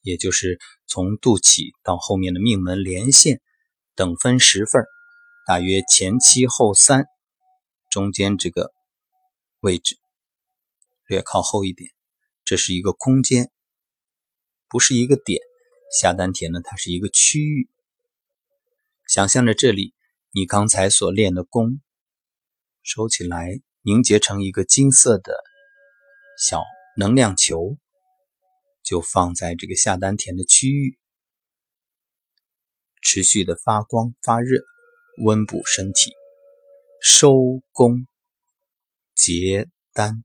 [0.01, 3.39] 也就是从肚脐到后面的命门连线，
[3.95, 4.83] 等分十份
[5.47, 7.05] 大约前七后三，
[7.89, 8.73] 中间这个
[9.61, 9.95] 位置
[11.07, 11.91] 略靠后一点。
[12.43, 13.49] 这是一个空间，
[14.67, 15.39] 不是一个点。
[15.97, 17.69] 下丹田呢，它是一个区域。
[19.07, 19.93] 想象着这里，
[20.31, 21.79] 你刚才所练的功
[22.83, 25.37] 收起来，凝结成一个金色的
[26.37, 26.61] 小
[26.97, 27.77] 能量球，
[28.81, 30.97] 就放在这个下丹田的区域，
[33.01, 34.63] 持续的发光发热，
[35.25, 36.13] 温补身体，
[37.01, 38.07] 收功
[39.13, 40.23] 结丹。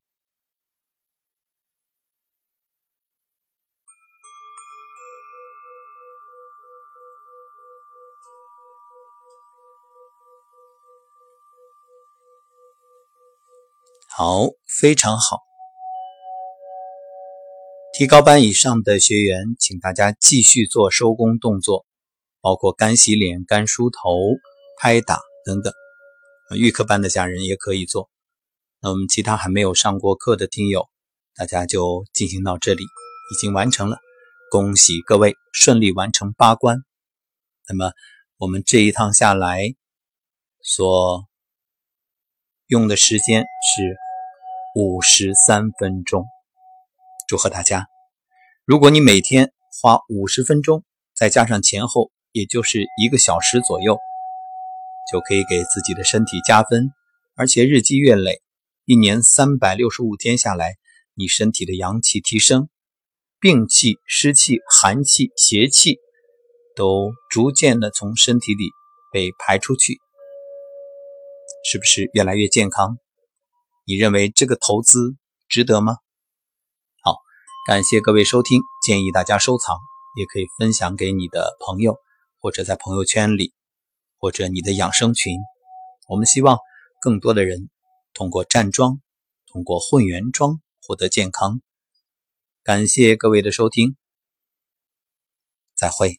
[14.08, 15.49] 好，非常好。
[17.92, 21.84] 提高班以上的学员，请大家继续做收工动作，
[22.40, 23.98] 包括干洗脸、干梳头、
[24.78, 25.72] 拍打等等。
[26.56, 28.08] 预科班的家人也可以做。
[28.80, 30.88] 那我们其他还没有上过课的听友，
[31.34, 33.98] 大家就进行到这里，已经完成了。
[34.50, 36.78] 恭喜各位顺利完成八关。
[37.68, 37.92] 那么
[38.38, 39.74] 我们这一趟下来
[40.62, 41.24] 所。
[42.70, 43.96] 用的时间是
[44.76, 46.24] 五十三分钟。
[47.30, 47.86] 祝贺大家！
[48.64, 50.82] 如果你每天花五十分钟，
[51.14, 53.96] 再加上前后，也就是一个小时左右，
[55.12, 56.90] 就可以给自己的身体加分。
[57.36, 58.42] 而且日积月累，
[58.84, 60.74] 一年三百六十五天下来，
[61.14, 62.68] 你身体的阳气提升，
[63.38, 66.00] 病气、湿气、寒气、邪气
[66.74, 68.70] 都逐渐的从身体里
[69.12, 70.00] 被排出去。
[71.70, 72.98] 是不是越来越健康？
[73.86, 75.14] 你认为这个投资
[75.48, 75.98] 值得吗？
[77.66, 79.76] 感谢各位收听，建议大家收藏，
[80.16, 81.98] 也可以分享给你的朋友，
[82.40, 83.52] 或者在朋友圈里，
[84.18, 85.36] 或者你的养生群。
[86.08, 86.58] 我们希望
[87.02, 87.68] 更多的人
[88.14, 89.02] 通过站桩，
[89.46, 91.60] 通过混元桩获得健康。
[92.64, 93.94] 感谢各位的收听，
[95.76, 96.18] 再会。